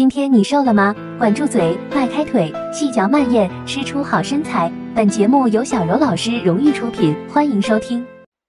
[0.00, 0.96] 今天你瘦了吗？
[1.18, 4.72] 管住嘴，迈开腿，细嚼慢咽，吃出好身材。
[4.94, 8.02] 本节目由小柔老师荣誉出品，欢迎收听。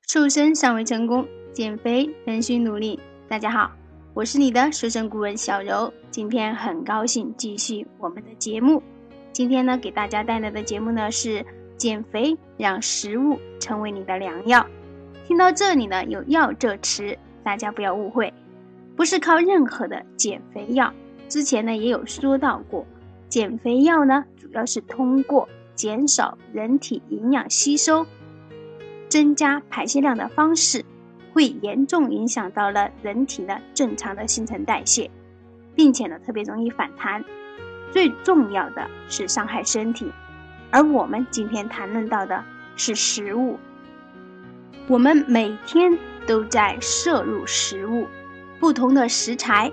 [0.07, 2.97] 瘦身尚未成功，减肥仍需努力。
[3.27, 3.69] 大家好，
[4.13, 5.93] 我是你的瘦身顾问小柔。
[6.09, 8.81] 今天很高兴继续我们的节目。
[9.33, 11.45] 今天呢，给大家带来的节目呢是
[11.75, 14.65] 减肥，让食物成为你的良药。
[15.27, 18.33] 听到这里呢，有“药”这词，大家不要误会，
[18.95, 20.89] 不是靠任何的减肥药。
[21.31, 22.85] 之前呢也有说到过，
[23.29, 28.05] 减肥药呢主要是通过减少人体营养吸收、
[29.07, 30.83] 增加排泄量的方式，
[31.31, 35.09] 会严重影响到了人体的正常的新陈代谢，
[35.73, 37.23] 并且呢特别容易反弹。
[37.91, 40.11] 最重要的是伤害身体。
[40.69, 42.43] 而我们今天谈论到的
[42.75, 43.57] 是食物，
[44.85, 48.05] 我们每天都在摄入食物，
[48.59, 49.71] 不同的食材。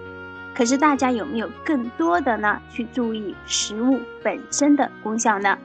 [0.59, 2.61] 可是大家有没有更多的呢？
[2.69, 5.57] 去注意食物本身的功效呢？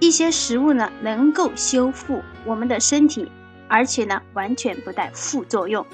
[0.00, 3.32] 一些食物呢能够修复我们的身体，
[3.68, 5.86] 而且呢完全不带副作用。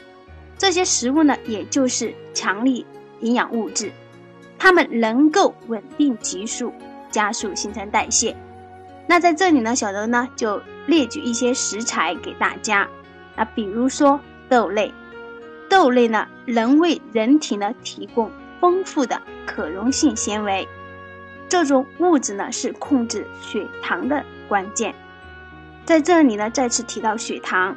[0.58, 2.84] 这些食物呢也就是强力
[3.20, 3.92] 营养物质，
[4.58, 6.72] 它们能够稳定激素，
[7.08, 8.36] 加速新陈代谢。
[9.06, 12.88] 那在这里呢，小柔呢就列举一些食材给大家。
[13.36, 14.18] 那比如说
[14.48, 14.92] 豆类。
[15.72, 20.68] 豆类呢，能为人体呢提供丰富的可溶性纤维，
[21.48, 24.94] 这种物质呢是控制血糖的关键。
[25.86, 27.74] 在这里呢，再次提到血糖，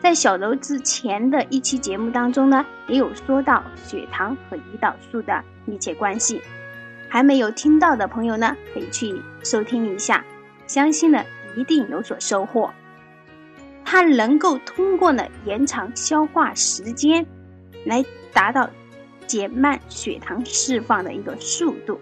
[0.00, 6.40] 在小柔之前的一期节目当中呢，也有说到血糖和胰岛素的密切关系。
[7.10, 10.24] 还没有听到的朋友呢，可以去收听一下，
[10.66, 11.22] 相信呢
[11.58, 12.72] 一定有所收获。
[13.84, 17.26] 它能够通过呢延长消化时间。
[17.84, 18.68] 来达到
[19.26, 21.98] 减慢血糖释放的一个速度，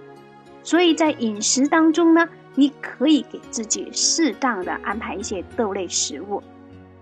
[0.63, 6.43] 所以在饮食当中呢，你可以给自己适当的安排一些豆类食物。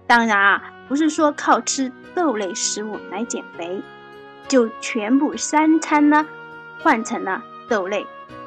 [0.06, 3.80] 当然啊，不是说靠吃豆类食物来减肥，
[4.48, 6.26] 就全部三餐呢
[6.82, 8.04] 换成了豆类，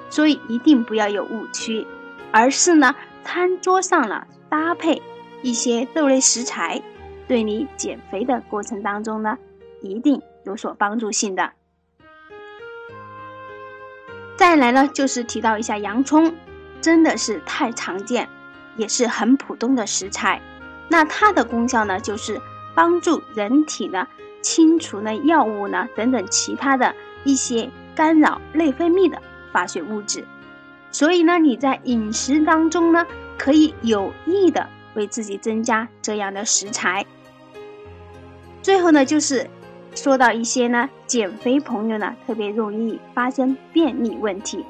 [0.09, 1.87] 所以一定不要有误区，
[2.31, 5.01] 而是呢餐桌上了搭配
[5.41, 6.81] 一些豆类食材，
[7.27, 9.37] 对你减肥的过程当中呢。
[9.83, 11.51] 一定有所帮助性的。
[14.35, 16.33] 再来呢，就是提到一下洋葱，
[16.81, 18.27] 真的是太常见，
[18.77, 20.41] 也是很普通的食材。
[20.89, 22.41] 那它的功效呢，就是
[22.73, 24.07] 帮助人体呢
[24.41, 29.21] 清除呢药物呢等等其他的一些干扰内分泌的
[29.51, 30.25] 化学物质。
[30.91, 33.05] 所以呢，你在饮食当中呢，
[33.37, 37.05] 可以有意的为自己增加这样的食材。
[38.61, 39.49] 最后呢，就是。
[39.95, 44.65] 说到一些呢，减肥朋友呢特别容易发生便秘问题。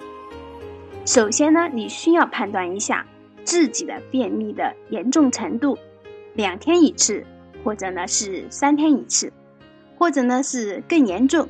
[1.05, 3.05] 首先呢，你需要判断一下
[3.43, 5.77] 自己的便秘的严重程度，
[6.33, 7.25] 两天一次，
[7.63, 9.31] 或者呢是三天一次，
[9.97, 11.47] 或者呢是更严重。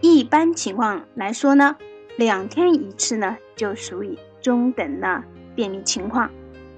[0.00, 1.76] 一般情况来说呢，
[2.16, 5.22] 两天一次呢就属于中等的
[5.54, 6.30] 便秘情况，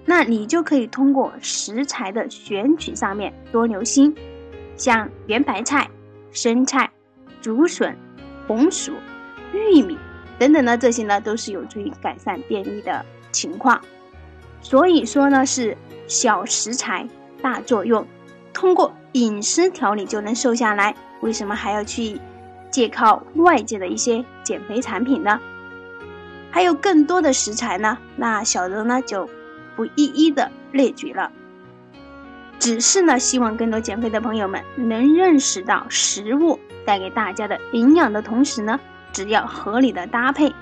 [0.05, 4.15] 那你就可以通过食材的选取上面多留心。
[4.81, 5.91] 像圆白菜、
[6.33, 6.91] 生菜、
[7.43, 7.95] 竹笋、
[8.47, 8.95] 红薯、
[9.53, 9.99] 玉米
[10.39, 13.79] 等等呢，这些呢都是有助于改善便秘的情况。
[14.63, 15.77] 所以说呢，是
[16.07, 17.07] 小食材
[17.43, 18.07] 大作用，
[18.55, 20.97] 通过饮食调理就能瘦下来。
[21.21, 22.19] 为什么还要去
[22.71, 25.39] 借靠外界的一些减肥产品呢？
[26.51, 29.29] 还有更多的食材呢，那小柔呢就
[29.77, 31.31] 不一一的列举了。
[32.61, 38.79] 只是呢，希望更多减肥的朋友们能认识到食物带给大家的营养的同时呢，
[39.13, 40.53] 只要合理的搭配，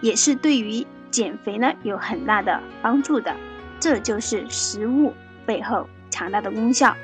[0.00, 3.36] 也是对于减肥呢有很大的帮助的。
[3.78, 5.12] 这就是食物
[5.44, 6.96] 背后强大的功效。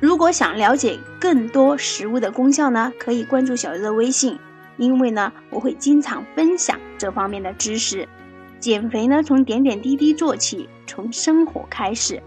[0.00, 4.36] 如果想了解更多食物的功效呢，可以关注小鱼的微信，
[4.76, 8.08] 因为呢我会经常分享这方面的知识。
[8.62, 12.22] 减肥呢，从点点滴滴做起，从生活开始。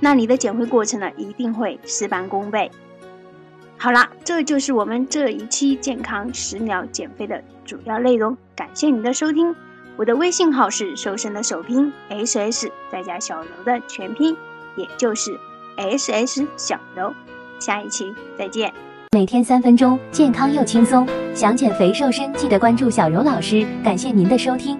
[0.00, 2.70] 那你的减肥过程呢，一定会事半功倍。
[3.78, 8.36] 好啦，这就是我们这一期健康食疗减肥的主要内容。
[8.54, 9.56] 感谢您的收听，
[9.96, 14.36] 我的微信号是瘦身的首拼 S S 再加小柔的全拼，
[14.76, 15.34] 也就是
[15.78, 17.14] S S 小柔。
[17.58, 18.70] 下一期再见。
[19.12, 21.08] 每天三分钟，健康又轻松。
[21.34, 23.66] 想减肥瘦身，记得关注小柔老师。
[23.82, 24.78] 感谢您的收听。